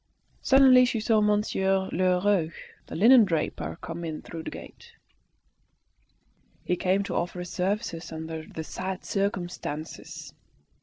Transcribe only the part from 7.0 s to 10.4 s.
to offer his services "under the sad circumstances."